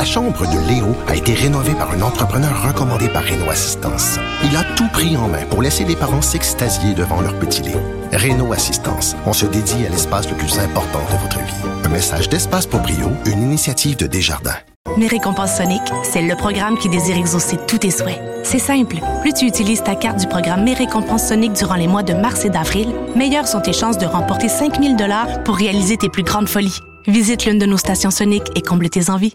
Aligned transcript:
La 0.00 0.06
chambre 0.06 0.46
de 0.46 0.66
Léo 0.66 0.96
a 1.08 1.14
été 1.14 1.34
rénovée 1.34 1.74
par 1.74 1.90
un 1.90 2.00
entrepreneur 2.00 2.66
recommandé 2.66 3.06
par 3.10 3.22
Renault 3.22 3.50
Assistance. 3.50 4.18
Il 4.42 4.56
a 4.56 4.64
tout 4.74 4.88
pris 4.88 5.14
en 5.18 5.28
main 5.28 5.44
pour 5.50 5.60
laisser 5.60 5.84
les 5.84 5.94
parents 5.94 6.22
s'extasier 6.22 6.94
devant 6.94 7.20
leur 7.20 7.38
petit 7.38 7.60
Léo. 7.60 7.78
Renault 8.10 8.54
Assistance, 8.54 9.14
on 9.26 9.34
se 9.34 9.44
dédie 9.44 9.84
à 9.84 9.90
l'espace 9.90 10.26
le 10.30 10.38
plus 10.38 10.58
important 10.58 11.00
de 11.12 11.18
votre 11.18 11.38
vie. 11.40 11.84
Un 11.84 11.90
message 11.90 12.30
d'Espace 12.30 12.64
pour 12.66 12.80
Brio, 12.80 13.10
une 13.26 13.42
initiative 13.42 13.98
de 13.98 14.06
Desjardins. 14.06 14.56
Mes 14.96 15.06
récompenses 15.06 15.58
Sonic, 15.58 15.82
c'est 16.02 16.22
le 16.22 16.34
programme 16.34 16.78
qui 16.78 16.88
désire 16.88 17.18
exaucer 17.18 17.58
tous 17.68 17.76
tes 17.76 17.90
souhaits. 17.90 18.22
C'est 18.42 18.58
simple. 18.58 19.00
Plus 19.20 19.34
tu 19.34 19.44
utilises 19.44 19.82
ta 19.82 19.96
carte 19.96 20.18
du 20.18 20.26
programme 20.28 20.64
Mes 20.64 20.72
récompenses 20.72 21.28
Sonic 21.28 21.52
durant 21.52 21.76
les 21.76 21.88
mois 21.88 22.02
de 22.02 22.14
mars 22.14 22.46
et 22.46 22.50
d'avril, 22.50 22.88
meilleures 23.16 23.46
sont 23.46 23.60
tes 23.60 23.74
chances 23.74 23.98
de 23.98 24.06
remporter 24.06 24.48
5000 24.48 24.96
dollars 24.96 25.44
pour 25.44 25.56
réaliser 25.56 25.98
tes 25.98 26.08
plus 26.08 26.22
grandes 26.22 26.48
folies. 26.48 26.78
Visite 27.06 27.44
l'une 27.44 27.58
de 27.58 27.66
nos 27.66 27.76
stations 27.76 28.10
Sonic 28.10 28.44
et 28.56 28.62
comble 28.62 28.88
tes 28.88 29.10
envies. 29.10 29.34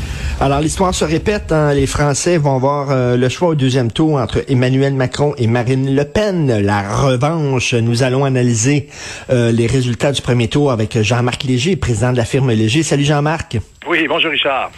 Alors, 0.41 0.59
l'histoire 0.59 0.95
se 0.95 1.05
répète. 1.05 1.51
Hein. 1.51 1.71
Les 1.75 1.85
Français 1.85 2.39
vont 2.39 2.55
avoir 2.55 2.89
euh, 2.89 3.15
le 3.15 3.29
choix 3.29 3.49
au 3.49 3.55
deuxième 3.55 3.91
tour 3.91 4.15
entre 4.15 4.43
Emmanuel 4.47 4.95
Macron 4.95 5.35
et 5.37 5.45
Marine 5.45 5.95
Le 5.95 6.03
Pen. 6.03 6.61
La 6.61 6.81
revanche. 6.81 7.75
Nous 7.75 8.01
allons 8.01 8.25
analyser 8.25 8.87
euh, 9.29 9.51
les 9.51 9.67
résultats 9.67 10.11
du 10.11 10.23
premier 10.23 10.47
tour 10.47 10.71
avec 10.71 10.99
Jean-Marc 10.99 11.43
Léger, 11.43 11.75
président 11.75 12.11
de 12.11 12.17
la 12.17 12.25
firme 12.25 12.49
Léger. 12.49 12.81
Salut 12.81 13.03
Jean-Marc. 13.03 13.59
Oui, 13.87 14.07
bonjour 14.09 14.31
Richard. 14.31 14.71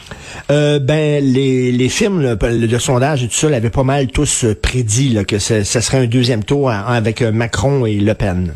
Euh, 0.52 0.80
ben, 0.80 1.24
les, 1.24 1.72
les 1.72 1.90
films, 1.90 2.38
le, 2.42 2.80
sondage 2.80 3.24
et 3.24 3.30
tout 3.30 3.34
ça 3.34 3.50
l'avaient 3.50 3.70
pas 3.70 3.84
mal 3.84 4.08
tous 4.08 4.46
prédit 4.62 5.18
que 5.26 5.40
ce, 5.40 5.64
serait 5.64 6.00
un 6.00 6.08
deuxième 6.08 6.44
tour 6.44 6.72
avec 6.72 7.22
Macron 7.22 7.86
et 7.86 7.96
Le 7.96 8.14
Pen. 8.16 8.54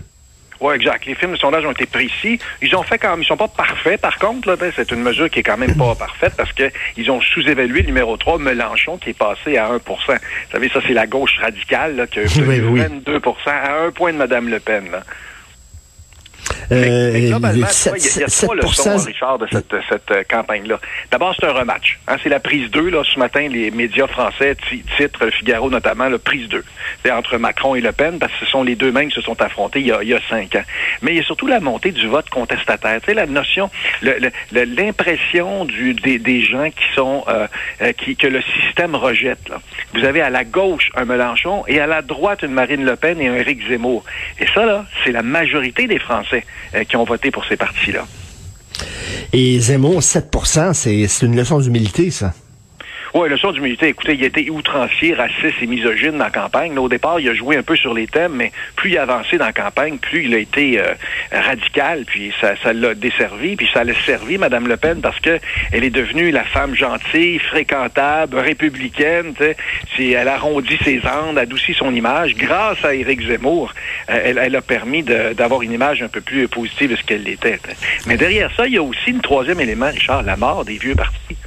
Oui, 0.60 0.76
exact. 0.76 1.06
Les 1.06 1.16
films 1.16 1.34
de 1.34 1.38
sondage 1.38 1.66
ont 1.66 1.72
été 1.72 1.86
précis. 1.86 2.40
Ils 2.62 2.76
ont 2.76 2.84
fait 2.84 2.98
quand 2.98 3.12
même, 3.12 3.22
ils 3.22 3.26
sont 3.26 3.38
pas 3.38 3.48
parfaits. 3.48 4.02
Par 4.02 4.18
contre, 4.18 4.48
là, 4.50 4.56
ben, 4.56 4.72
c'est 4.76 4.92
une 4.92 5.02
mesure 5.02 5.30
qui 5.30 5.40
est 5.40 5.44
quand 5.44 5.58
même 5.58 5.76
pas 5.76 5.96
parfaite 5.96 6.34
parce 6.36 6.52
que 6.54 6.72
ils 6.96 7.10
ont 7.12 7.22
sous-évalué 7.22 7.82
le 7.82 7.88
numéro 7.88 8.18
3, 8.18 8.40
Mélenchon, 8.40 8.98
qui 8.98 9.12
est 9.12 9.18
passé 9.18 9.58
à 9.58 9.70
1% 9.70 9.80
Vous 9.80 9.96
savez, 10.52 10.70
ça, 10.70 10.80
c'est 10.86 10.94
la 10.94 11.08
gauche 11.08 11.38
radicale, 11.40 11.96
là, 11.96 12.08
qui 12.08 12.20
a 12.20 12.24
eu 12.24 12.26
22% 12.26 13.34
à 13.46 13.84
un 13.86 13.92
point 13.92 14.14
de 14.14 14.18
Mme 14.18 14.50
Le 14.50 14.60
Pen, 14.60 14.92
là. 14.92 15.04
Euh, 16.72 17.12
mais, 17.14 17.28
globalement, 17.28 17.68
il 17.96 18.20
y, 18.20 18.24
a 18.24 18.28
trois 18.28 18.56
leçons, 18.56 18.98
Richard, 18.98 19.40
de 19.40 19.48
cette, 19.52 19.74
cette 19.90 20.12
euh, 20.12 20.24
campagne-là. 20.30 20.80
D'abord, 21.12 21.34
c'est 21.40 21.46
un 21.46 21.54
rematch. 21.54 22.00
Hein, 22.08 22.18
c'est 22.22 22.30
la 22.30 22.40
prise 22.40 22.70
2. 22.72 22.90
Là, 22.90 23.04
ce 23.04 23.18
matin, 23.20 23.48
les 23.48 23.72
médias 23.72 24.08
français 24.08 24.56
titrent, 24.98 25.26
le 25.26 25.32
Figaro 25.32 25.70
notamment, 25.70 26.10
la 26.10 26.20
prise 26.20 26.50
2. 26.50 26.64
C'est 27.04 27.12
entre 27.12 27.38
Macron 27.38 27.76
et 27.76 27.82
Le 27.82 27.92
Pen, 27.92 28.20
parce 28.20 28.34
que 28.34 28.40
ce 28.40 28.46
sont 28.46 28.64
les 28.64 28.76
deux 28.76 28.92
mêmes 28.92 29.10
qui 29.10 29.16
se 29.16 29.22
sont 29.22 29.42
affrontés 29.42 29.80
il 29.80 29.88
y 29.88 29.92
a, 29.92 30.04
il 30.04 30.10
y 30.10 30.14
a 30.14 30.20
cinq 30.30 30.56
ans. 30.56 30.64
Mais 31.02 31.14
il 31.14 31.18
y 31.18 31.20
a 31.20 31.24
surtout 31.24 31.48
la 31.48 31.60
montée 31.60 31.92
du 31.92 32.08
vote 32.08 32.30
contestataire. 32.30 33.00
Tu 33.02 33.08
sais, 33.08 33.14
la 33.14 33.26
notion, 33.26 33.70
l'impression 34.52 35.66
du, 35.66 35.94
des, 35.94 36.20
des, 36.20 36.42
gens 36.42 36.70
qui 36.70 36.86
sont, 36.96 37.24
euh, 37.28 37.48
euh, 37.82 37.94
qui, 37.94 38.16
que 38.16 38.28
le 38.28 38.42
système 38.42 38.96
rejette. 38.96 39.50
Là. 39.50 39.60
Vous 39.94 40.04
avez 40.04 40.22
à 40.22 40.30
la 40.30 40.44
gauche 40.44 40.92
un 40.96 41.06
Mélenchon 41.06 41.64
et 41.68 41.80
à 41.80 41.88
la 41.88 42.02
droite 42.02 42.42
une 42.44 42.52
Marine 42.52 42.84
Le 42.84 42.96
Pen 42.96 43.20
et 43.22 43.28
un 43.28 43.36
Éric 43.36 43.68
Zemmour. 43.68 44.04
Et 44.40 44.48
ça, 44.48 44.66
là, 44.66 44.86
c'est 45.04 45.12
la 45.12 45.24
majorité 45.24 45.88
des 45.88 46.00
Français. 46.00 46.44
Euh, 46.76 46.84
qui 46.84 46.98
ont 46.98 47.06
voté 47.06 47.32
pour 47.32 47.46
ces 47.46 47.56
partis-là. 47.56 48.06
Et 49.34 49.60
Zemmour, 49.60 50.02
7% 50.02 50.74
c'est 50.74 51.26
une 51.26 51.36
leçon 51.36 51.60
d'humilité, 51.60 52.12
ça. 52.12 52.34
Oui, 53.14 53.30
leçon 53.30 53.52
d'humilité. 53.52 53.88
Écoutez, 53.88 54.16
il 54.16 54.24
a 54.24 54.28
été 54.28 54.50
outrancier, 54.50 55.14
raciste 55.14 55.62
et 55.62 55.68
misogyne 55.68 56.18
dans 56.18 56.26
la 56.26 56.30
campagne. 56.30 56.78
au 56.78 56.90
départ, 56.90 57.20
il 57.20 57.30
a 57.30 57.34
joué 57.34 57.56
un 57.56 57.64
peu 57.64 57.76
sur 57.76 57.94
les 57.94 58.06
thèmes, 58.06 58.34
mais 58.34 58.52
plus 58.76 58.92
il 58.92 58.98
a 58.98 59.04
avancé 59.04 59.38
dans 59.38 59.46
la 59.46 59.54
campagne, 59.54 59.98
plus 59.98 60.26
il 60.26 60.34
a 60.34 60.40
été 60.40 60.80
euh, 60.80 60.94
radical, 61.32 62.04
puis 62.06 62.34
ça, 62.42 62.56
ça 62.62 62.74
l'a 62.74 62.94
desservi, 62.96 63.56
puis 63.56 63.68
ça 63.74 63.84
l'a 63.84 63.94
servi, 64.06 64.38
Mme 64.38 64.68
Le 64.68 64.78
Pen, 64.78 65.00
parce 65.02 65.20
que 65.20 65.40
elle 65.72 65.84
est 65.84 65.90
devenue 65.90 66.32
la 66.32 66.44
femme 66.44 66.76
gentille, 66.76 67.40
fréquentable, 67.40 68.38
républicaine. 68.38 69.34
Si 69.96 70.12
elle 70.12 70.28
arrondit 70.28 70.78
ses 70.84 71.02
andes, 71.08 71.38
adoucit 71.38 71.74
son 71.74 71.94
image. 71.94 72.36
Grâce 72.36 72.84
à 72.84 72.94
Éric 72.94 73.22
Zemmour, 73.28 73.74
euh, 74.10 74.22
elle, 74.24 74.38
elle, 74.38 74.56
a 74.56 74.62
permis 74.62 75.04
d'avoir 75.04 75.62
une 75.62 75.72
image 75.72 76.02
un 76.02 76.10
peu 76.10 76.22
plus 76.22 76.48
positive 76.48 76.92
de 76.92 76.96
ce 76.96 77.04
qu'elle 77.04 77.28
était. 77.28 77.60
Mais 78.06 78.18
derrière 78.18 78.52
ça, 78.56 78.68
il 78.68 78.74
y 78.74 78.78
a 78.78 78.84
aussi 78.84 79.12
un 79.12 79.20
troisième 79.20 79.60
élément, 79.62 79.90
Richard, 79.90 80.24
la 80.24 80.36
mort 80.36 80.66
des 80.66 80.78
vieux 80.78 80.96
partis. 80.96 81.38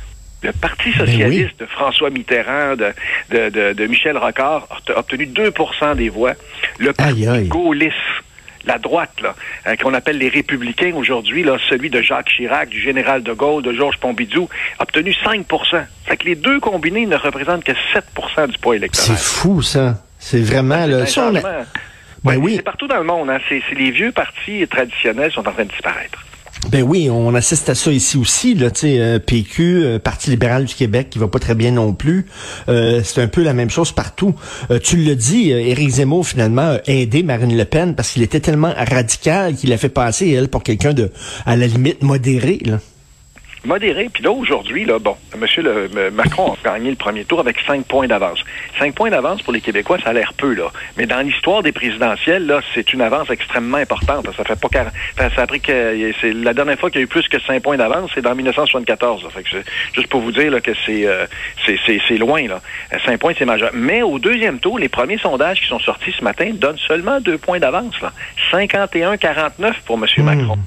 Le 0.43 0.53
Parti 0.53 0.91
ben 0.91 1.07
socialiste 1.07 1.61
de 1.61 1.67
François 1.67 2.11
Mitterrand, 2.11 2.77
de, 2.77 2.93
de, 3.31 3.73
de, 3.73 3.87
Michel 3.87 4.17
Rocard, 4.17 4.69
a 4.89 4.99
obtenu 4.99 5.27
2% 5.27 5.97
des 5.97 6.09
voix. 6.09 6.33
Le 6.79 6.93
Parti 6.93 7.27
gaulliste, 7.49 7.95
la 8.65 8.79
droite, 8.79 9.21
là, 9.23 9.35
euh, 9.67 9.77
qu'on 9.77 9.95
appelle 9.95 10.19
les 10.19 10.29
républicains 10.29 10.93
aujourd'hui, 10.95 11.43
là, 11.43 11.57
celui 11.69 11.91
de 11.91 12.01
Jacques 12.03 12.31
Chirac, 12.31 12.69
du 12.69 12.81
général 12.81 13.23
de 13.23 13.33
Gaulle, 13.33 13.63
de 13.63 13.73
Georges 13.73 13.99
Pompidou, 13.99 14.49
a 14.79 14.83
obtenu 14.83 15.13
5% 15.13 15.85
Fait 16.05 16.17
que 16.17 16.25
les 16.25 16.37
deux 16.37 16.61
combinés 16.61 17.07
ne 17.07 17.17
représentent 17.17 17.65
que 17.65 17.73
7% 17.73 18.49
du 18.49 18.59
poids 18.59 18.77
électoral. 18.77 19.17
C'est 19.17 19.23
fou, 19.23 19.63
ça. 19.63 19.99
C'est 20.19 20.43
vraiment... 20.43 20.87
le. 20.87 21.05
Ben 22.23 22.37
oui. 22.37 22.57
C'est 22.57 22.63
partout 22.63 22.87
dans 22.87 22.99
le 22.99 23.05
monde. 23.05 23.31
Hein. 23.31 23.39
C'est 23.49 23.63
les 23.75 23.91
vieux 23.91 24.13
partis 24.13 24.67
traditionnels 24.69 25.33
sont 25.33 25.47
en 25.49 25.53
train 25.53 25.65
de 25.65 25.71
disparaître. 25.71 26.23
Ben 26.71 26.85
oui, 26.85 27.11
on 27.11 27.35
assiste 27.35 27.69
à 27.69 27.75
ça 27.75 27.91
ici 27.91 28.17
aussi, 28.17 28.55
là, 28.55 28.71
tu 28.71 28.83
sais, 28.83 29.01
euh, 29.01 29.19
PQ, 29.19 29.83
euh, 29.83 29.99
Parti 29.99 30.31
libéral 30.31 30.67
du 30.67 30.75
Québec, 30.77 31.09
qui 31.11 31.19
va 31.19 31.27
pas 31.27 31.41
très 31.41 31.57
bien 31.57 31.73
non 31.73 31.93
plus. 31.95 32.27
Euh, 32.69 33.01
c'est 33.03 33.21
un 33.21 33.27
peu 33.27 33.43
la 33.43 33.55
même 33.55 33.71
chose 33.71 33.91
partout. 33.91 34.37
tu 34.81 34.99
le 34.99 35.17
dis, 35.17 35.51
Éric 35.51 35.91
Zemmour, 35.91 36.25
finalement, 36.25 36.77
a 36.77 36.81
aidé 36.87 37.25
Marine 37.25 37.57
Le 37.57 37.65
Pen 37.65 37.97
parce 37.97 38.13
qu'il 38.13 38.23
était 38.23 38.39
tellement 38.39 38.73
radical 38.77 39.57
qu'il 39.57 39.73
a 39.73 39.79
fait 39.79 39.89
passer, 39.89 40.31
elle, 40.31 40.47
pour 40.47 40.63
quelqu'un 40.63 40.93
de, 40.93 41.11
à 41.45 41.57
la 41.57 41.67
limite, 41.67 42.05
modéré, 42.05 42.61
là 42.65 42.79
modéré. 43.65 44.09
Puis 44.13 44.23
là, 44.23 44.31
aujourd'hui, 44.31 44.85
là, 44.85 44.99
bon, 44.99 45.17
M. 45.35 45.47
Le, 45.59 46.11
Macron 46.11 46.53
a 46.53 46.57
gagné 46.65 46.91
le 46.91 46.97
premier 46.97 47.25
tour 47.25 47.41
avec 47.41 47.57
cinq 47.67 47.85
points 47.87 48.07
d'avance. 48.07 48.39
Cinq 48.79 48.95
points 48.95 49.11
d'avance 49.11 49.43
pour 49.43 49.53
les 49.53 49.61
Québécois, 49.61 49.99
ça 50.03 50.11
a 50.11 50.13
l'air 50.13 50.33
peu, 50.35 50.55
là. 50.55 50.71
Mais 50.97 51.07
dans 51.07 51.21
l'histoire 51.21 51.63
des 51.63 51.73
présidentielles, 51.73 52.47
là, 52.47 52.61
c'est 52.75 52.93
une 52.93 53.03
avance 53.03 53.31
extrêmement 53.31 53.79
importante. 53.79 54.27
Ça 54.37 54.45
fait 54.45 54.59
pas 54.59 54.69
ça 55.17 55.43
a 55.43 55.47
pris 55.47 55.61
que 55.61 56.13
c'est 56.21 56.33
la 56.33 56.55
dernière 56.55 56.79
fois 56.79 56.91
qu'il 56.91 57.01
y 57.01 57.03
a 57.03 57.05
eu 57.05 57.09
plus 57.09 57.27
que 57.29 57.41
cinq 57.41 57.63
points 57.63 57.77
d'avance, 57.77 58.11
c'est 58.15 58.23
dans 58.23 58.35
1974. 58.35 59.29
Fait 59.33 59.43
que 59.43 59.49
juste 59.95 60.09
pour 60.09 60.21
vous 60.21 60.33
dire 60.33 60.51
là, 60.51 60.61
que 60.61 60.73
c'est 60.87 61.07
euh, 61.07 61.27
c'est 61.67 62.17
loin, 62.17 62.47
là. 62.47 62.61
Cinq 63.05 63.19
points, 63.19 63.33
c'est 63.39 63.45
majeur. 63.45 63.71
Mais 63.75 64.03
au 64.03 64.19
deuxième 64.19 64.59
tour, 64.59 64.79
les 64.79 64.89
premiers 64.89 65.19
sondages 65.19 65.61
qui 65.61 65.69
sont 65.69 65.79
sortis 65.79 66.13
ce 66.17 66.25
matin 66.25 66.51
donnent 66.55 66.79
seulement 66.79 67.21
deux 67.21 67.39
points 67.39 67.59
d'avance, 67.59 68.01
là. 68.01 68.13
51-49 68.53 69.75
pour 69.85 69.97
M. 69.97 70.07
Hmm. 70.17 70.23
Macron. 70.23 70.59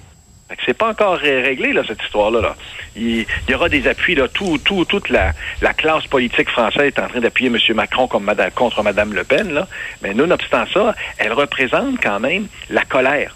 C'est 0.65 0.77
pas 0.77 0.89
encore 0.89 1.17
réglé, 1.17 1.73
là, 1.73 1.83
cette 1.87 2.01
histoire-là. 2.03 2.55
Il, 2.95 3.25
y 3.49 3.53
aura 3.53 3.69
des 3.69 3.87
appuis, 3.87 4.15
là. 4.15 4.27
Tout, 4.27 4.57
tout, 4.57 4.85
toute 4.85 5.09
la, 5.09 5.33
classe 5.75 6.07
politique 6.07 6.49
française 6.49 6.87
est 6.87 6.99
en 6.99 7.07
train 7.07 7.19
d'appuyer 7.19 7.49
M. 7.49 7.75
Macron 7.75 8.07
comme 8.07 8.31
contre 8.55 8.83
Mme 8.83 9.13
Le 9.13 9.23
Pen, 9.23 9.53
là. 9.53 9.67
Mais 10.01 10.13
nonobstant 10.13 10.65
ça, 10.73 10.95
elle 11.17 11.33
représente 11.33 12.01
quand 12.01 12.19
même 12.19 12.47
la 12.69 12.83
colère. 12.83 13.35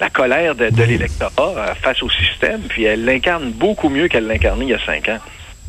La 0.00 0.10
colère 0.10 0.54
de, 0.54 0.70
l'électorat 0.84 1.54
euh, 1.56 1.74
face 1.74 2.02
au 2.02 2.10
système, 2.10 2.60
puis 2.68 2.84
elle 2.84 3.04
l'incarne 3.04 3.50
beaucoup 3.50 3.88
mieux 3.88 4.06
qu'elle 4.06 4.28
l'incarnait 4.28 4.66
il 4.66 4.70
y 4.70 4.74
a 4.74 4.84
cinq 4.84 5.08
ans. 5.08 5.18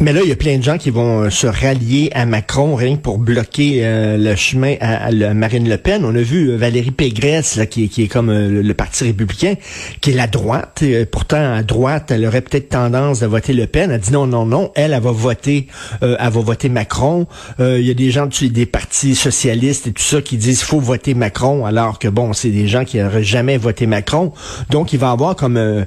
Mais 0.02 0.14
là, 0.14 0.22
il 0.24 0.30
y 0.30 0.32
a 0.32 0.38
plein 0.38 0.58
de 0.58 0.64
gens 0.64 0.78
qui 0.78 0.92
vont 0.92 1.24
euh, 1.24 1.30
se 1.30 1.46
rallier 1.46 2.10
à 2.14 2.26
Macron 2.26 2.74
rien 2.74 2.96
que 2.96 3.02
pour 3.02 3.18
bloquer 3.18 3.82
euh, 3.84 4.16
le 4.16 4.34
chemin 4.38 4.76
à, 4.80 5.12
Marine 5.34 5.68
Le 5.68 5.76
Pen. 5.78 6.06
On 6.06 6.16
a 6.16 6.22
vu 6.22 6.52
euh, 6.52 6.56
Valérie 6.56 6.92
Pégresse, 6.92 7.58
là, 7.58 7.66
qui, 7.66 7.84
est 7.84 8.08
comme 8.08 8.32
le 8.32 8.74
Parti 8.74 9.04
républicain, 9.04 9.56
qui 10.00 10.12
est 10.12 10.14
la 10.14 10.28
droite. 10.28 10.86
pourtant, 11.12 11.54
à 11.54 11.64
droite, 11.64 12.12
elle 12.12 12.26
aurait 12.26 12.40
peut-être 12.40 12.70
tendance 12.70 13.24
à 13.24 13.28
voter 13.28 13.52
Le 13.52 13.68
Pen. 13.68 13.92
Elle 13.92 14.00
dit 14.00 14.14
non, 14.14 14.26
non, 14.26 14.46
non. 14.46 14.72
Elle, 14.76 14.94
elle 14.94 15.02
va 15.02 15.12
voter, 15.12 15.68
elle 16.02 16.18
va 16.18 16.30
voter 16.30 16.70
Macron. 16.70 17.28
il 17.60 17.82
y 17.82 17.92
a 17.92 17.94
des 17.94 18.10
gens 18.10 18.30
des 18.42 18.66
partis 18.66 19.16
socialistes 19.16 19.88
et 19.88 19.92
tout 19.92 20.02
ça 20.02 20.22
qui 20.22 20.38
disent 20.38 20.62
faut 20.62 20.80
voter 20.80 21.14
Macron, 21.14 21.66
alors 21.66 22.00
que 22.00 22.08
bon, 22.08 22.32
c'est 22.32 22.52
des 22.52 22.70
gens 22.70 22.86
qui 22.86 23.00
n'auraient 23.00 23.24
jamais 23.24 23.58
voté 23.58 23.86
Macron. 23.86 24.32
Donc, 24.70 24.94
il 24.94 25.00
va 25.00 25.12
avoir 25.12 25.36
comme 25.36 25.86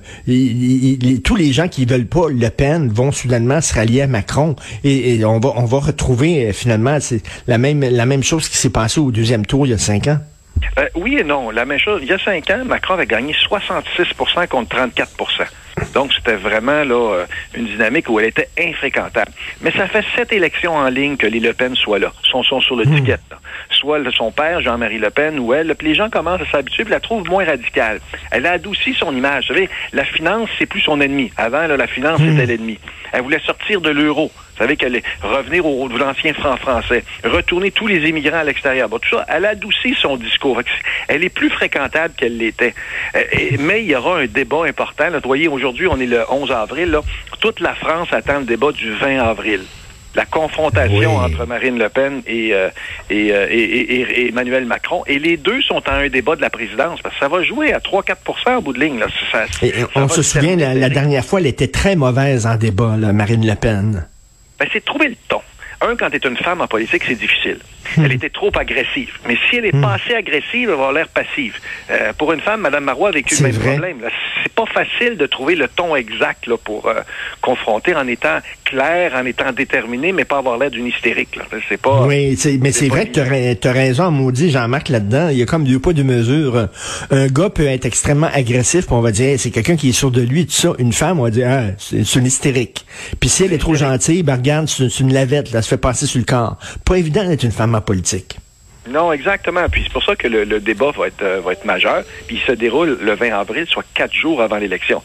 tous 1.25 1.36
les 1.36 1.52
gens 1.52 1.69
qui 1.69 1.86
veulent 1.86 2.06
pas 2.06 2.28
Le 2.28 2.50
Pen 2.50 2.90
vont 2.90 3.10
soudainement 3.10 3.62
se 3.62 3.72
rallier 3.72 4.01
Macron. 4.06 4.56
Et, 4.84 5.25
on, 5.25 5.40
va, 5.40 5.52
on 5.56 5.64
va 5.64 5.78
retrouver 5.78 6.49
euh, 6.49 6.52
finalement 6.52 6.99
la 7.46 7.58
même, 7.58 8.22
chose 8.22 8.49
qui 8.49 8.56
s'est 8.56 8.70
passée 8.70 9.00
au 9.00 9.10
deuxième 9.10 9.46
tour 9.46 9.66
il 9.66 9.70
y 9.70 9.75
a 9.75 9.78
cinq 9.78 10.06
ans. 10.06 10.19
Euh, 10.78 10.88
oui 10.94 11.16
et 11.19 11.25
non. 11.25 11.50
La 11.50 11.64
même 11.64 11.78
chose. 11.78 12.00
Il 12.02 12.08
y 12.08 12.12
a 12.12 12.19
cinq 12.19 12.50
ans, 12.50 12.64
Macron 12.64 12.94
avait 12.94 13.06
gagné 13.06 13.34
66% 13.34 14.49
contre 14.49 14.69
34 14.69 15.10
donc, 15.94 16.12
c'était 16.12 16.36
vraiment 16.36 16.84
là 16.84 17.14
euh, 17.14 17.26
une 17.54 17.66
dynamique 17.66 18.08
où 18.08 18.19
elle 18.20 18.26
était 18.26 18.48
infréquentable. 18.58 19.32
Mais 19.60 19.70
ça 19.72 19.86
fait 19.86 20.04
sept 20.16 20.32
élections 20.32 20.74
en 20.74 20.88
ligne 20.88 21.16
que 21.16 21.26
les 21.26 21.40
Le 21.40 21.52
Pen 21.52 21.74
soient 21.74 21.98
là, 21.98 22.12
sont, 22.22 22.42
sont 22.42 22.60
sur 22.60 22.76
le 22.76 22.84
hmm. 22.84 22.94
ticket. 22.96 23.19
soit 23.70 23.98
son 24.12 24.30
père, 24.32 24.60
Jean-Marie 24.60 24.98
Le 24.98 25.10
Pen, 25.10 25.38
ou 25.38 25.52
elle. 25.52 25.74
Puis 25.74 25.88
les 25.88 25.94
gens 25.94 26.10
commencent 26.10 26.42
à 26.42 26.50
s'habituer, 26.50 26.84
puis 26.84 26.92
la 26.92 27.00
trouvent 27.00 27.28
moins 27.28 27.44
radicale. 27.44 28.00
Elle 28.30 28.46
a 28.46 28.52
adouci 28.52 28.94
son 28.94 29.14
image. 29.14 29.48
Vous 29.48 29.54
savez, 29.54 29.69
la 29.92 30.04
finance, 30.04 30.48
c'est 30.58 30.66
plus 30.66 30.80
son 30.80 31.00
ennemi. 31.00 31.30
Avant, 31.36 31.66
là, 31.66 31.76
la 31.76 31.86
finance, 31.86 32.20
Hmm. 32.20 32.30
c'était 32.30 32.46
l'ennemi. 32.46 32.78
Elle 33.12 33.22
voulait 33.22 33.40
sortir 33.40 33.80
de 33.80 33.90
l'euro. 33.90 34.30
Vous 34.62 34.68
savez 34.68 34.76
qu'elle 34.76 34.94
est 34.94 35.02
revenir 35.22 35.66
au 35.66 35.88
de 35.88 35.98
l'ancien 35.98 36.32
franc 36.34 36.56
français, 36.56 37.02
retourner 37.24 37.72
tous 37.72 37.88
les 37.88 38.08
immigrants 38.08 38.38
à 38.38 38.44
l'extérieur. 38.44 38.88
Bon, 38.88 38.98
tout 39.00 39.16
ça, 39.16 39.26
elle 39.28 39.44
a 39.44 39.48
adouci 39.48 39.92
son 40.00 40.16
discours. 40.16 40.62
Elle 41.08 41.24
est 41.24 41.30
plus 41.30 41.50
fréquentable 41.50 42.14
qu'elle 42.16 42.36
l'était. 42.38 42.72
Euh, 43.16 43.22
mais 43.58 43.82
il 43.82 43.90
y 43.90 43.96
aura 43.96 44.20
un 44.20 44.26
débat 44.26 44.64
important. 44.68 45.10
Là, 45.10 45.18
vous 45.18 45.26
voyez, 45.28 45.48
aujourd'hui, 45.48 45.88
on 45.88 45.98
est 45.98 46.06
le 46.06 46.22
11 46.30 46.52
avril. 46.52 46.92
Là. 46.92 47.00
Toute 47.40 47.58
la 47.58 47.74
France 47.74 48.06
attend 48.12 48.38
le 48.38 48.44
débat 48.44 48.70
du 48.70 48.92
20 48.92 49.18
avril. 49.18 49.62
La 50.14 50.26
confrontation 50.26 51.16
Oui. 51.18 51.24
entre 51.24 51.44
Marine 51.44 51.76
Le 51.76 51.88
Pen 51.88 52.22
et, 52.28 52.54
euh, 52.54 52.68
et, 53.10 53.32
euh, 53.32 53.46
et- 53.50 54.28
Emmanuel 54.28 54.64
Macron. 54.66 55.02
Et 55.08 55.18
les 55.18 55.38
deux 55.38 55.60
sont 55.62 55.82
en 55.88 55.92
un 55.94 56.08
débat 56.08 56.36
de 56.36 56.40
la 56.40 56.50
présidence. 56.50 57.00
Parce 57.02 57.16
que 57.16 57.20
ça 57.20 57.28
va 57.28 57.42
jouer 57.42 57.72
à 57.72 57.80
3-4% 57.80 58.58
au 58.58 58.60
bout 58.60 58.74
de 58.74 58.78
ligne. 58.78 59.00
Là. 59.00 59.06
Ça- 59.32 59.46
ça- 59.48 59.66
on 59.96 60.06
se 60.08 60.22
souvient, 60.22 60.54
la, 60.54 60.88
dernière 60.88 61.24
fois, 61.24 61.40
elle 61.40 61.46
était 61.48 61.66
très 61.66 61.96
mauvaise 61.96 62.46
en 62.46 62.54
débat, 62.54 62.96
là, 62.96 63.12
Marine 63.12 63.44
Le 63.44 63.56
Pen. 63.56 64.06
Ben, 64.62 64.68
c'est 64.72 64.84
trouver 64.84 65.08
le 65.08 65.16
ton. 65.26 65.40
Un, 65.82 65.96
quand 65.96 66.11
tu 66.11 66.17
es 66.17 66.29
une 66.29 66.37
femme 66.37 66.61
en 66.61 66.67
politique, 66.67 67.02
c'est 67.06 67.14
difficile. 67.14 67.58
Hmm. 67.96 68.05
Elle 68.05 68.12
était 68.12 68.31
trop 68.31 68.50
agressive. 68.55 69.11
Mais 69.29 69.37
si 69.49 69.56
elle 69.56 69.67
est 69.67 69.81
pas 69.81 69.94
assez 69.94 70.14
agressive, 70.14 70.62
elle 70.62 70.67
va 70.69 70.73
avoir 70.75 70.93
l'air 70.93 71.08
passive. 71.08 71.55
Euh, 71.90 72.12
pour 72.17 72.32
une 72.32 72.40
femme, 72.40 72.61
Mme 72.61 72.84
Marois 72.84 73.08
a 73.08 73.12
vécu 73.12 73.34
le 73.37 73.43
même 73.43 73.52
vrai. 73.52 73.70
problème. 73.73 73.99
C'est 74.43 74.52
pas 74.52 74.67
facile 74.67 75.17
de 75.17 75.26
trouver 75.26 75.56
le 75.56 75.69
ton 75.69 75.96
exact 75.96 76.46
là, 76.46 76.56
pour 76.56 76.87
euh, 76.87 77.00
confronter 77.40 77.94
en 77.94 78.06
étant 78.06 78.38
clair, 78.64 79.12
en 79.14 79.26
étant 79.26 79.52
déterminé, 79.52 80.12
mais 80.12 80.25
pas 80.25 80.38
avoir 80.38 80.58
l'air 80.58 80.70
d'une 80.70 80.87
hystérique. 80.87 81.38
C'est 81.69 81.81
pas. 81.81 82.06
Oui, 82.06 82.38
mais 82.61 82.73
c'est 82.73 82.88
vrai 82.88 83.06
que 83.06 83.55
tu 83.55 83.69
as, 83.69 83.73
raison, 83.73 84.11
maudit 84.11 84.50
Jean-Marc, 84.50 84.88
là-dedans. 84.88 85.29
Il 85.31 85.38
y 85.38 85.43
a 85.43 85.46
comme 85.46 85.64
deux 85.64 85.79
poids, 85.79 85.93
deux 85.93 86.05
mesures. 86.05 86.69
Un 87.11 87.26
gars 87.26 87.50
peut 87.50 87.67
être 87.67 87.84
extrêmement 87.84 88.31
agressif, 88.32 88.87
puis 88.87 88.94
on 88.94 89.00
va 89.00 89.11
dire, 89.11 89.23
Hey, 89.32 89.38
c'est 89.38 89.50
quelqu'un 89.50 89.76
qui 89.76 89.90
est 89.90 89.93
sûr 89.93 90.11
de 90.11 90.20
lui, 90.20 90.46
tout 90.46 90.52
ça. 90.52 90.73
Une 90.79 90.93
femme, 90.93 91.20
on 91.20 91.23
va 91.23 91.31
dire, 91.31 91.46
ah, 91.49 91.73
c'est 91.79 92.19
une 92.19 92.26
hystérique. 92.26 92.84
Puis 93.20 93.31
si 93.31 93.44
elle 93.44 93.52
est 93.52 93.58
trop 93.58 93.75
gentille, 93.75 94.23
ben 94.23 94.37
regarde, 94.37 94.69
c'est 94.69 95.00
une 95.00 95.12
lavette, 95.12 95.52
là, 95.52 95.62
fait 95.72 95.78
passer 95.78 96.06
sur 96.06 96.19
le 96.19 96.24
corps. 96.24 96.56
Pas 96.84 96.98
évident 96.98 97.26
d'être 97.26 97.42
une 97.42 97.52
femme 97.52 97.74
en 97.74 97.80
politique. 97.80 98.38
Non, 98.88 99.12
exactement. 99.12 99.69
Puis 99.70 99.84
c'est 99.84 99.92
pour 99.92 100.04
ça 100.04 100.16
que 100.16 100.28
le, 100.28 100.60
débat 100.60 100.90
va 100.90 101.06
être, 101.06 101.22
euh, 101.22 101.40
va 101.40 101.52
être 101.52 101.64
majeur. 101.64 102.02
Puis 102.26 102.36
il 102.36 102.42
se 102.42 102.52
déroule 102.52 102.98
le 103.00 103.14
20 103.14 103.32
avril, 103.32 103.66
soit 103.66 103.84
quatre 103.94 104.12
jours 104.12 104.42
avant 104.42 104.56
l'élection. 104.56 105.02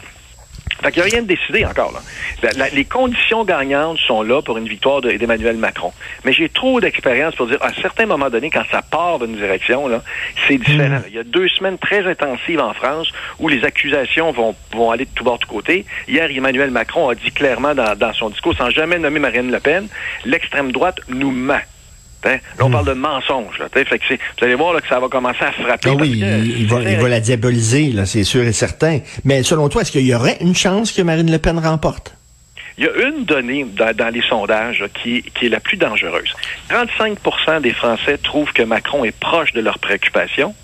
Fait 0.82 0.92
qu'il 0.92 1.02
n'y 1.02 1.08
a 1.08 1.12
rien 1.12 1.22
de 1.22 1.26
décidé 1.26 1.64
encore. 1.64 1.92
Là. 1.92 2.00
La- 2.42 2.52
la- 2.52 2.68
les 2.70 2.84
conditions 2.84 3.44
gagnantes 3.44 3.98
sont 3.98 4.22
là 4.22 4.40
pour 4.42 4.58
une 4.58 4.68
victoire 4.68 5.00
de- 5.00 5.10
d'Emmanuel 5.12 5.56
Macron. 5.56 5.92
Mais 6.24 6.32
j'ai 6.32 6.48
trop 6.48 6.80
d'expérience 6.80 7.34
pour 7.34 7.46
dire, 7.48 7.58
à 7.60 7.72
certains 7.74 8.06
moments 8.06 8.30
donnés, 8.30 8.50
quand 8.50 8.62
ça 8.70 8.82
part 8.82 9.18
d'une 9.18 9.34
direction, 9.36 9.88
là, 9.88 10.02
c'est 10.46 10.56
différent. 10.58 11.00
Il 11.08 11.14
y 11.14 11.18
a 11.18 11.24
deux 11.24 11.48
semaines 11.48 11.78
très 11.78 12.06
intensives 12.06 12.60
en 12.60 12.74
France 12.74 13.08
où 13.40 13.48
les 13.48 13.64
accusations 13.64 14.30
vont, 14.32 14.54
vont 14.72 14.90
aller 14.92 15.04
de 15.04 15.10
tout 15.14 15.24
bord, 15.24 15.38
de 15.38 15.42
tout 15.44 15.48
côté. 15.52 15.84
Hier, 16.06 16.30
Emmanuel 16.30 16.70
Macron 16.70 17.08
a 17.08 17.14
dit 17.14 17.32
clairement 17.32 17.74
dans, 17.74 17.96
dans 17.96 18.12
son 18.12 18.30
discours, 18.30 18.54
sans 18.56 18.70
jamais 18.70 18.98
nommer 18.98 19.18
Marine 19.20 19.50
Le 19.50 19.58
Pen, 19.60 19.88
l'extrême 20.24 20.70
droite 20.72 21.00
nous 21.08 21.30
ment. 21.32 21.58
T'sais, 22.22 22.40
Là, 22.58 22.64
on 22.64 22.70
parle 22.70 22.86
de 22.86 22.92
mensonge. 22.94 23.58
Là, 23.58 23.68
t'sais. 23.68 23.84
fait 23.84 23.98
que 23.98 24.04
c'est- 24.08 24.18
vous 24.38 24.44
allez 24.44 24.54
voir 24.56 24.72
là, 24.74 24.80
que 24.80 24.88
ça 24.88 24.98
va 24.98 25.08
commencer 25.08 25.42
à 25.42 25.52
frapper. 25.52 25.90
Ah 25.92 25.94
oui, 26.00 26.18
que 26.20 26.24
il, 26.24 26.60
il 26.62 26.66
va, 26.66 26.82
c'est- 26.82 26.92
il 26.94 26.98
va 26.98 27.08
la 27.08 27.20
diaboliser, 27.20 27.92
là, 27.92 28.06
c'est 28.06 28.24
sûr 28.24 28.42
et 28.42 28.52
certain. 28.52 28.98
Mais 29.24 29.42
selon 29.44 29.68
toi, 29.68 29.82
est-ce 29.82 29.92
qu'il 29.92 30.06
y 30.06 30.14
aurait 30.14 30.36
une 30.40 30.54
chance 30.56 30.90
que 30.92 31.02
Marine 31.02 31.30
Le 31.30 31.38
Pen 31.38 31.58
remporte? 31.58 32.14
Il 32.76 32.84
y 32.84 32.88
a 32.88 33.08
une 33.08 33.24
donnée 33.24 33.66
dans, 33.76 33.92
dans 33.96 34.08
les 34.08 34.22
sondages 34.22 34.80
là, 34.80 34.86
qui, 34.88 35.22
qui 35.34 35.46
est 35.46 35.48
la 35.48 35.58
plus 35.60 35.76
dangereuse. 35.76 36.32
35% 36.70 37.60
des 37.60 37.72
Français 37.72 38.18
trouvent 38.18 38.52
que 38.52 38.62
Macron 38.62 39.04
est 39.04 39.16
proche 39.18 39.52
de 39.52 39.60
leurs 39.60 39.78
préoccupations. 39.80 40.54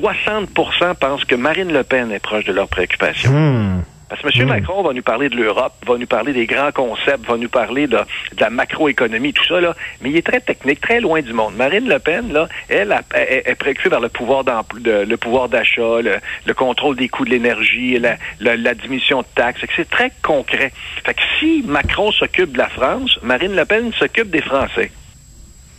60% 0.00 0.94
pensent 0.94 1.24
que 1.24 1.34
Marine 1.34 1.72
Le 1.72 1.82
Pen 1.82 2.10
est 2.12 2.20
proche 2.20 2.44
de 2.44 2.52
leurs 2.52 2.68
préoccupations. 2.68 3.30
Hmm. 3.32 3.82
Parce 4.08 4.22
que 4.22 4.28
M. 4.40 4.48
Macron 4.48 4.82
va 4.82 4.92
nous 4.94 5.02
parler 5.02 5.28
de 5.28 5.36
l'Europe, 5.36 5.74
va 5.86 5.98
nous 5.98 6.06
parler 6.06 6.32
des 6.32 6.46
grands 6.46 6.72
concepts, 6.72 7.26
va 7.26 7.36
nous 7.36 7.48
parler 7.50 7.86
de, 7.86 7.98
de 7.98 8.40
la 8.40 8.48
macroéconomie, 8.48 9.34
tout 9.34 9.44
ça, 9.44 9.60
là. 9.60 9.74
Mais 10.00 10.10
il 10.10 10.16
est 10.16 10.26
très 10.26 10.40
technique, 10.40 10.80
très 10.80 11.00
loin 11.00 11.20
du 11.20 11.32
monde. 11.34 11.54
Marine 11.56 11.88
Le 11.88 11.98
Pen, 11.98 12.32
là, 12.32 12.48
elle, 12.70 12.98
est 13.12 13.54
préoccupée 13.54 13.90
par 13.90 14.00
le 14.00 14.08
pouvoir 14.08 14.44
de- 14.44 15.04
le 15.04 15.16
pouvoir 15.18 15.48
d'achat, 15.50 16.00
le, 16.02 16.16
le 16.46 16.54
contrôle 16.54 16.96
des 16.96 17.08
coûts 17.08 17.24
de 17.26 17.30
l'énergie, 17.30 17.98
la, 17.98 18.16
la, 18.40 18.56
la 18.56 18.74
diminution 18.74 19.20
de 19.20 19.26
taxes. 19.34 19.60
C'est 19.76 19.90
très 19.90 20.10
concret. 20.22 20.72
Fait 21.04 21.14
que 21.14 21.22
si 21.38 21.62
Macron 21.66 22.10
s'occupe 22.12 22.52
de 22.52 22.58
la 22.58 22.68
France, 22.68 23.18
Marine 23.22 23.54
Le 23.54 23.64
Pen 23.66 23.92
s'occupe 23.92 24.30
des 24.30 24.40
Français. 24.42 24.90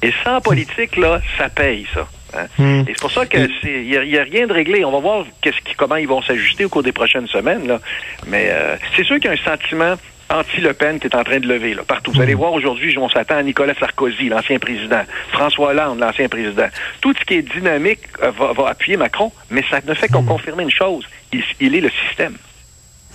Et 0.01 0.13
sans 0.23 0.39
politique, 0.39 0.95
là, 0.97 1.19
ça 1.37 1.49
paye, 1.49 1.87
ça. 1.93 2.07
Hein? 2.35 2.47
Hmm. 2.57 2.81
Et 2.81 2.93
c'est 2.93 2.99
pour 2.99 3.11
ça 3.11 3.25
que 3.25 3.37
c'est 3.61 3.83
il 3.83 3.89
y, 3.89 4.17
a 4.17 4.23
rien 4.23 4.47
de 4.47 4.53
réglé. 4.53 4.85
On 4.85 4.91
va 4.91 4.99
voir 4.99 5.25
qu'est-ce 5.41 5.59
qui, 5.61 5.75
comment 5.75 5.95
ils 5.95 6.07
vont 6.07 6.21
s'ajuster 6.21 6.65
au 6.65 6.69
cours 6.69 6.83
des 6.83 6.91
prochaines 6.91 7.27
semaines. 7.27 7.67
Là. 7.67 7.79
Mais 8.27 8.49
euh, 8.49 8.75
c'est 8.95 9.03
sûr 9.03 9.15
qu'il 9.15 9.25
y 9.25 9.27
a 9.27 9.31
un 9.33 9.51
sentiment 9.51 9.95
anti-Le 10.29 10.73
Pen 10.73 10.99
qui 10.99 11.07
est 11.07 11.15
en 11.15 11.23
train 11.23 11.39
de 11.39 11.47
lever 11.47 11.73
là, 11.73 11.83
partout. 11.83 12.11
Vous 12.11 12.21
allez 12.21 12.35
voir 12.35 12.53
aujourd'hui, 12.53 12.95
on 12.97 13.09
s'attend 13.09 13.37
à 13.37 13.43
Nicolas 13.43 13.73
Sarkozy, 13.73 14.29
l'ancien 14.29 14.59
président, 14.59 15.01
François 15.31 15.69
Hollande, 15.69 15.99
l'ancien 15.99 16.29
président. 16.29 16.67
Tout 17.01 17.13
ce 17.19 17.25
qui 17.25 17.35
est 17.35 17.41
dynamique 17.41 18.01
euh, 18.21 18.31
va, 18.31 18.53
va 18.53 18.69
appuyer 18.69 18.97
Macron, 18.97 19.31
mais 19.49 19.63
ça 19.69 19.79
ne 19.85 19.93
fait 19.93 20.07
qu'on 20.07 20.23
confirmer 20.23 20.63
une 20.63 20.71
chose. 20.71 21.05
Il, 21.33 21.43
il 21.59 21.75
est 21.75 21.81
le 21.81 21.89
système. 22.07 22.35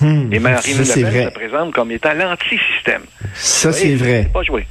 Hmm. 0.01 0.33
Et 0.33 0.39
Marine 0.41 0.79
Le 0.79 1.03
Pen 1.03 1.29
se 1.29 1.35
présente 1.35 1.73
comme 1.73 1.93
étant 1.93 2.15
l'anti-système. 2.15 3.03
Ça, 3.35 3.73
c'est 3.73 3.95
vrai. 3.95 4.29
Pas 4.33 4.43
joué. 4.43 4.67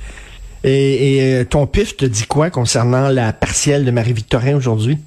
Et, 0.63 1.17
et, 1.17 1.35
euh, 1.41 1.43
ton 1.45 1.67
pif 1.67 1.97
te 1.97 2.05
dit 2.05 2.25
quoi 2.25 2.49
concernant 2.49 3.09
la 3.09 3.33
partielle 3.33 3.83
de 3.85 3.91
Marie-Victorin 3.91 4.55
aujourd'hui? 4.55 4.97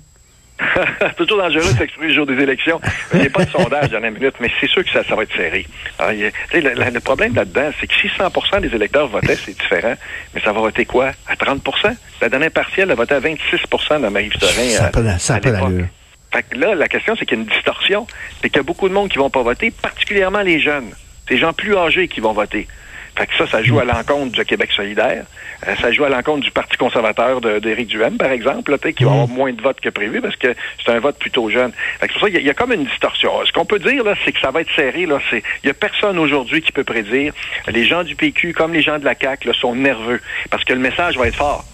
c'est 1.00 1.16
toujours 1.16 1.36
dangereux 1.38 1.70
de 1.72 1.76
s'exprimer 1.78 2.08
le 2.08 2.14
jour 2.14 2.26
des 2.26 2.34
élections. 2.42 2.80
Il 3.12 3.20
n'y 3.20 3.26
a 3.26 3.30
pas 3.30 3.44
de 3.44 3.50
sondage 3.50 3.90
dernière 3.90 4.10
minute, 4.12 4.34
mais 4.40 4.50
c'est 4.58 4.66
sûr 4.68 4.82
que 4.82 4.90
ça, 4.90 5.04
ça 5.04 5.14
va 5.14 5.22
être 5.24 5.36
serré. 5.36 5.66
Alors, 5.98 6.12
il 6.12 6.24
a- 6.24 6.30
le, 6.74 6.84
le- 6.84 6.90
le 6.90 7.00
problème 7.00 7.34
là-dedans, 7.34 7.70
c'est 7.78 7.86
que 7.86 7.94
si 7.94 8.08
100 8.16 8.60
des 8.60 8.74
électeurs 8.74 9.06
votaient, 9.08 9.36
c'est 9.36 9.52
différent. 9.58 9.94
Mais 10.34 10.40
ça 10.40 10.52
va 10.52 10.60
voter 10.60 10.86
quoi? 10.86 11.12
À 11.28 11.34
30% 11.34 11.94
La 12.22 12.28
dernière 12.30 12.50
partielle 12.50 12.90
a 12.90 12.94
voté 12.94 13.14
à 13.14 13.20
26% 13.20 14.00
dans 14.00 14.10
Marie-Victorin. 14.10 14.52
Ça 14.70 14.82
n'a 14.84 14.88
pas 14.88 15.18
ça 15.18 15.40
d'allure. 15.40 15.86
Fait 16.32 16.42
que 16.42 16.56
là, 16.58 16.74
la 16.74 16.88
question, 16.88 17.14
c'est 17.18 17.26
qu'il 17.26 17.36
y 17.38 17.40
a 17.40 17.44
une 17.44 17.50
distorsion. 17.50 18.06
C'est 18.40 18.48
qu'il 18.48 18.56
y 18.56 18.60
a 18.60 18.62
beaucoup 18.62 18.88
de 18.88 18.94
monde 18.94 19.10
qui 19.10 19.18
vont 19.18 19.30
pas 19.30 19.42
voter, 19.42 19.70
particulièrement 19.70 20.40
les 20.42 20.58
jeunes. 20.60 20.90
C'est 21.28 21.34
les 21.34 21.40
gens 21.40 21.52
plus 21.52 21.76
âgés 21.76 22.08
qui 22.08 22.20
vont 22.20 22.32
voter. 22.32 22.66
Fait 23.16 23.26
que 23.26 23.34
ça, 23.36 23.46
ça 23.46 23.62
joue 23.62 23.78
à 23.80 23.84
l'encontre 23.84 24.32
du 24.32 24.44
Québec 24.44 24.70
solidaire. 24.72 25.24
Euh, 25.66 25.74
ça 25.80 25.90
joue 25.90 26.04
à 26.04 26.10
l'encontre 26.10 26.40
du 26.40 26.50
Parti 26.50 26.76
conservateur 26.76 27.40
d'Éric 27.40 27.88
Duhem, 27.88 28.18
par 28.18 28.30
exemple, 28.30 28.72
là, 28.72 28.78
qui 28.92 29.04
va 29.04 29.10
avoir 29.12 29.28
moins 29.28 29.52
de 29.52 29.62
votes 29.62 29.80
que 29.80 29.88
prévu 29.88 30.20
parce 30.20 30.36
que 30.36 30.54
c'est 30.84 30.92
un 30.92 30.98
vote 31.00 31.18
plutôt 31.18 31.48
jeune. 31.48 31.72
Fait 31.98 32.08
que 32.08 32.12
c'est 32.12 32.18
pour 32.18 32.28
ça 32.28 32.30
qu'il 32.30 32.34
y, 32.34 32.38
a- 32.38 32.40
il 32.42 32.46
y 32.46 32.50
a 32.50 32.54
comme 32.54 32.72
une 32.72 32.84
distorsion. 32.84 33.30
Ce 33.46 33.52
qu'on 33.52 33.64
peut 33.64 33.78
dire, 33.78 34.04
là, 34.04 34.14
c'est 34.24 34.32
que 34.32 34.40
ça 34.40 34.50
va 34.50 34.60
être 34.60 34.70
serré. 34.76 35.06
Là, 35.06 35.18
c'est, 35.30 35.42
il 35.64 35.66
y 35.66 35.70
a 35.70 35.74
personne 35.74 36.18
aujourd'hui 36.18 36.60
qui 36.60 36.72
peut 36.72 36.84
prédire. 36.84 37.32
Les 37.68 37.86
gens 37.86 38.04
du 38.04 38.14
PQ, 38.16 38.52
comme 38.52 38.74
les 38.74 38.82
gens 38.82 38.98
de 38.98 39.04
la 39.06 39.14
CAQ, 39.18 39.48
là, 39.48 39.54
sont 39.54 39.74
nerveux 39.74 40.20
parce 40.50 40.64
que 40.64 40.74
le 40.74 40.78
message 40.80 41.16
va 41.16 41.26
être 41.28 41.36
fort. 41.36 41.64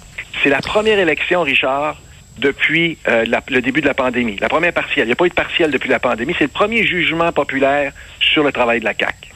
C'est 0.44 0.48
la 0.50 0.60
première 0.60 0.98
élection, 1.00 1.42
Richard, 1.42 1.96
depuis 2.38 2.98
euh, 3.08 3.24
la- 3.26 3.42
le 3.50 3.61
début 3.61 3.80
de 3.80 3.87
la 3.87 3.94
pandémie. 3.94 4.37
La 4.40 4.49
première 4.49 4.72
partielle. 4.72 5.04
Il 5.06 5.08
n'y 5.08 5.12
a 5.12 5.16
pas 5.16 5.26
eu 5.26 5.30
de 5.30 5.34
partielle 5.34 5.70
depuis 5.72 5.90
la 5.90 5.99
pandémie. 5.99 6.34
C'est 6.38 6.44
le 6.44 6.50
premier 6.50 6.84
jugement 6.87 7.30
populaire 7.32 7.92
sur 8.20 8.44
le 8.44 8.52
travail 8.52 8.78
de 8.80 8.84
la 8.84 8.94
CAQ. 8.94 9.31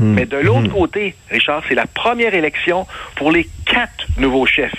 Mais 0.00 0.26
de 0.26 0.36
l'autre 0.38 0.68
côté, 0.72 1.14
Richard, 1.30 1.62
c'est 1.68 1.74
la 1.74 1.86
première 1.86 2.34
élection 2.34 2.86
pour 3.16 3.30
les 3.30 3.48
quatre 3.64 4.06
nouveaux 4.18 4.46
chefs. 4.46 4.74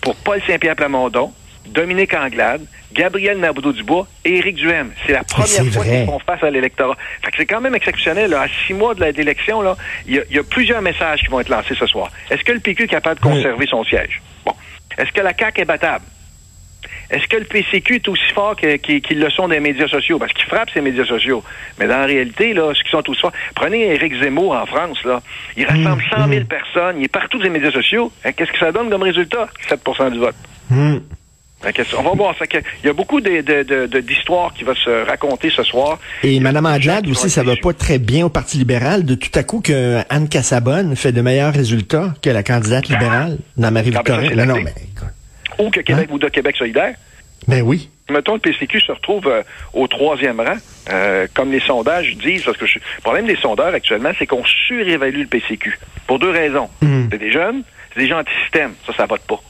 Pour 0.00 0.16
Paul 0.16 0.40
Saint-Pierre 0.46 0.74
Plamondon, 0.76 1.32
Dominique 1.66 2.12
Anglade, 2.14 2.62
Gabriel 2.92 3.38
Naboudou-Dubois 3.38 4.06
et 4.24 4.36
Éric 4.38 4.56
Duhem. 4.56 4.92
C'est 5.06 5.12
la 5.12 5.24
première 5.24 5.46
c'est 5.48 5.70
fois 5.70 5.84
qu'ils 5.84 6.06
font 6.06 6.18
face 6.20 6.42
à 6.42 6.50
l'électorat. 6.50 6.96
C'est 7.36 7.46
quand 7.46 7.60
même 7.60 7.74
exceptionnel. 7.74 8.30
là. 8.30 8.42
À 8.42 8.46
six 8.66 8.74
mois 8.74 8.94
de 8.94 9.04
l'élection, 9.04 9.62
là, 9.62 9.76
il 10.06 10.14
y, 10.14 10.18
a- 10.18 10.22
il 10.30 10.36
y 10.36 10.38
a 10.38 10.42
plusieurs 10.44 10.82
messages 10.82 11.20
qui 11.20 11.26
vont 11.28 11.40
être 11.40 11.48
lancés 11.48 11.74
ce 11.74 11.86
soir. 11.86 12.10
Est-ce 12.30 12.44
que 12.44 12.52
le 12.52 12.60
PQ 12.60 12.84
est 12.84 12.88
capable 12.88 13.20
de 13.20 13.24
conserver 13.24 13.66
son 13.66 13.82
siège? 13.84 14.20
Bon. 14.44 14.52
Est-ce 14.98 15.10
que 15.12 15.20
la 15.22 15.32
CAQ 15.36 15.62
est 15.62 15.64
battable? 15.64 16.04
Est-ce 17.10 17.26
que 17.28 17.36
le 17.36 17.44
PCQ 17.44 17.96
est 17.96 18.08
aussi 18.08 18.32
fort 18.34 18.56
qu'ils 18.56 19.20
le 19.20 19.30
sont 19.30 19.48
des 19.48 19.60
médias 19.60 19.88
sociaux? 19.88 20.18
Parce 20.18 20.32
qu'ils 20.32 20.46
frappent 20.46 20.70
ces 20.72 20.80
médias 20.80 21.04
sociaux. 21.04 21.42
Mais 21.78 21.86
dans 21.86 21.98
la 21.98 22.06
réalité, 22.06 22.54
là, 22.54 22.72
ceux 22.74 22.82
qui 22.82 22.90
sont 22.90 23.08
aussi 23.08 23.20
forts. 23.20 23.32
Prenez 23.54 23.94
Éric 23.94 24.20
Zemmour 24.20 24.52
en 24.54 24.66
France, 24.66 25.02
là. 25.04 25.22
Il 25.56 25.66
rassemble 25.66 26.02
100 26.10 26.28
000 26.28 26.44
personnes. 26.44 26.96
Il 26.98 27.04
est 27.04 27.08
partout 27.08 27.38
des 27.38 27.50
médias 27.50 27.70
sociaux. 27.70 28.12
Hein, 28.24 28.32
Qu'est-ce 28.32 28.52
que 28.52 28.58
ça 28.58 28.72
donne 28.72 28.90
comme 28.90 29.02
résultat? 29.02 29.48
7% 29.68 30.12
du 30.12 30.18
vote. 30.18 30.34
Que 31.72 31.96
On 31.96 32.02
va 32.02 32.10
voir. 32.10 32.36
Que 32.36 32.58
Il 32.82 32.86
y 32.86 32.90
a 32.90 32.92
beaucoup 32.92 33.20
d'histoires 33.22 34.52
qui 34.52 34.64
vont 34.64 34.74
se 34.74 35.06
raconter 35.06 35.48
ce 35.48 35.62
soir. 35.62 35.98
Et 36.22 36.38
Mme 36.38 36.64
Il 36.64 36.68
y 36.68 36.74
a 36.74 36.78
des 36.78 36.82
gens 36.82 36.90
Anglade 36.90 37.04
qui 37.04 37.10
aussi, 37.12 37.30
ça 37.30 37.40
être 37.40 37.46
va 37.46 37.56
pas 37.56 37.72
très 37.72 37.98
bien 37.98 38.26
au 38.26 38.28
Parti 38.28 38.58
libéral. 38.58 39.04
De 39.04 39.14
tout 39.14 39.30
à 39.34 39.42
coup 39.44 39.60
que 39.62 40.00
Anne 40.10 40.28
Cassabonne 40.28 40.94
fait 40.94 41.12
de 41.12 41.22
meilleurs 41.22 41.54
résultats 41.54 42.12
que 42.20 42.28
la 42.28 42.42
candidate 42.42 42.88
libérale 42.88 43.38
dans 43.56 43.70
Marie-Victorin. 43.70 44.24
Ah, 44.26 44.28
ben 44.28 44.36
ça, 44.36 44.46
non, 44.46 44.56
mais 44.56 44.72
écoute. 44.72 45.08
Ou 45.58 45.70
que 45.70 45.80
Québec 45.80 46.08
Hein? 46.10 46.14
ou 46.14 46.18
de 46.18 46.28
Québec 46.28 46.56
solidaire. 46.56 46.94
Ben 47.46 47.60
oui. 47.62 47.90
mettons, 48.10 48.34
le 48.34 48.38
PCQ 48.40 48.80
se 48.80 48.92
retrouve 48.92 49.26
euh, 49.28 49.42
au 49.74 49.86
troisième 49.86 50.40
rang, 50.40 50.56
euh, 50.90 51.26
comme 51.34 51.50
les 51.52 51.60
sondages 51.60 52.16
disent, 52.16 52.44
parce 52.44 52.56
que 52.56 52.64
je- 52.66 52.78
le 52.78 53.00
problème 53.02 53.26
des 53.26 53.36
sondeurs 53.36 53.74
actuellement, 53.74 54.10
c'est 54.18 54.26
qu'on 54.26 54.44
surévalue 54.44 55.20
le 55.22 55.26
PCQ. 55.26 55.78
Pour 56.06 56.18
deux 56.18 56.30
raisons. 56.30 56.68
Mm. 56.80 57.08
C'est 57.10 57.18
des 57.18 57.30
jeunes, 57.32 57.62
c'est 57.92 58.00
des 58.00 58.08
gens 58.08 58.20
anti-système. 58.20 58.72
Ça, 58.86 58.92
ça 58.94 59.06
vote 59.06 59.22
pas. 59.22 59.40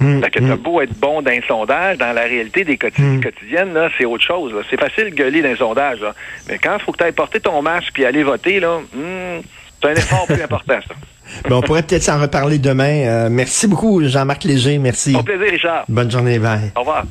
Mmh, 0.00 0.22
fait 0.22 0.30
que 0.30 0.38
t'as 0.38 0.54
beau 0.56 0.80
être 0.80 0.94
bon 0.96 1.22
d'un 1.22 1.40
sondage, 1.48 1.98
dans 1.98 2.12
la 2.12 2.22
réalité 2.22 2.64
des 2.64 2.78
Mm. 2.98 3.20
quotidiennes, 3.20 3.74
là, 3.74 3.90
c'est 3.98 4.04
autre 4.04 4.22
chose. 4.24 4.54
là. 4.54 4.60
C'est 4.70 4.78
facile 4.80 5.06
de 5.10 5.14
gueuler 5.16 5.42
d'un 5.42 5.56
sondage, 5.56 6.00
là. 6.00 6.14
mais 6.48 6.58
quand 6.58 6.76
il 6.78 6.82
faut 6.82 6.92
que 6.92 6.98
tu 6.98 7.04
ailles 7.04 7.12
porter 7.12 7.40
ton 7.40 7.60
masque 7.62 7.90
puis 7.92 8.04
aller 8.04 8.22
voter, 8.22 8.60
là, 8.60 8.78
hmm, 8.78 9.40
c'est 9.82 9.90
un 9.90 9.94
effort 9.94 10.26
plus 10.26 10.42
important, 10.42 10.78
ça. 10.88 10.94
Ben, 11.48 11.56
on 11.56 11.62
pourrait 11.62 11.82
peut-être 11.82 12.02
s'en 12.02 12.20
reparler 12.20 12.58
demain. 12.58 13.06
Euh, 13.06 13.28
merci 13.30 13.66
beaucoup, 13.66 14.02
Jean-Marc 14.04 14.44
Léger. 14.44 14.76
Merci. 14.78 15.16
Au 15.16 15.22
plaisir, 15.22 15.50
Richard. 15.50 15.84
Bonne 15.88 16.10
journée. 16.10 16.38
Bye. 16.38 16.72
Au 16.76 16.80
revoir. 16.80 17.04